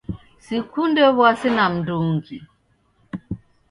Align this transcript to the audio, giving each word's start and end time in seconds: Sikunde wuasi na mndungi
Sikunde 0.45 1.01
wuasi 1.17 1.49
na 1.55 1.65
mndungi 1.73 2.37